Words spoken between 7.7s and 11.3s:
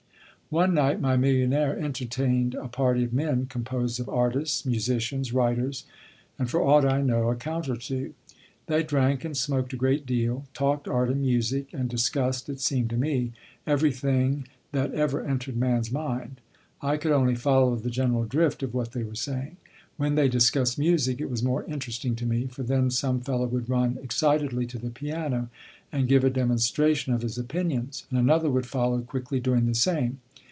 two. They drank and smoked a great deal, talked art and